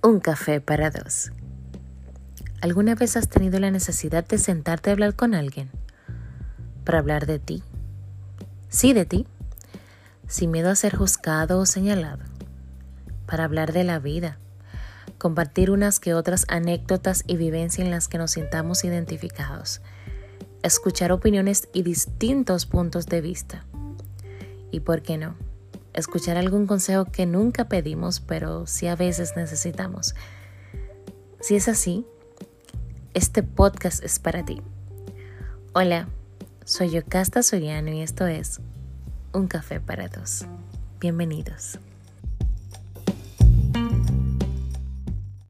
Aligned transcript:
Un 0.00 0.20
café 0.20 0.60
para 0.60 0.90
dos. 0.90 1.32
¿Alguna 2.60 2.94
vez 2.94 3.16
has 3.16 3.28
tenido 3.28 3.58
la 3.58 3.72
necesidad 3.72 4.24
de 4.24 4.38
sentarte 4.38 4.90
a 4.90 4.92
hablar 4.92 5.16
con 5.16 5.34
alguien? 5.34 5.70
Para 6.84 7.00
hablar 7.00 7.26
de 7.26 7.40
ti. 7.40 7.64
Sí, 8.68 8.92
de 8.92 9.06
ti. 9.06 9.26
Sin 10.28 10.52
miedo 10.52 10.70
a 10.70 10.76
ser 10.76 10.94
juzgado 10.94 11.58
o 11.58 11.66
señalado. 11.66 12.24
Para 13.26 13.42
hablar 13.42 13.72
de 13.72 13.82
la 13.82 13.98
vida. 13.98 14.38
Compartir 15.18 15.68
unas 15.68 15.98
que 15.98 16.14
otras 16.14 16.44
anécdotas 16.46 17.24
y 17.26 17.36
vivencias 17.36 17.84
en 17.84 17.90
las 17.90 18.06
que 18.06 18.18
nos 18.18 18.30
sintamos 18.30 18.84
identificados. 18.84 19.80
Escuchar 20.62 21.10
opiniones 21.10 21.68
y 21.72 21.82
distintos 21.82 22.66
puntos 22.66 23.06
de 23.06 23.20
vista. 23.20 23.64
Y 24.70 24.78
por 24.78 25.02
qué 25.02 25.18
no, 25.18 25.34
escuchar 25.98 26.36
algún 26.36 26.66
consejo 26.66 27.04
que 27.06 27.26
nunca 27.26 27.68
pedimos, 27.68 28.20
pero 28.20 28.66
sí 28.66 28.86
a 28.86 28.96
veces 28.96 29.34
necesitamos. 29.36 30.14
Si 31.40 31.56
es 31.56 31.68
así, 31.68 32.06
este 33.14 33.42
podcast 33.42 34.02
es 34.02 34.18
para 34.18 34.44
ti. 34.44 34.62
Hola, 35.72 36.08
soy 36.64 36.90
Yocasta 36.90 37.42
Soriano 37.42 37.90
y 37.90 38.02
esto 38.02 38.26
es 38.26 38.60
Un 39.32 39.46
Café 39.46 39.80
para 39.80 40.08
Dos. 40.08 40.46
Bienvenidos. 41.00 41.78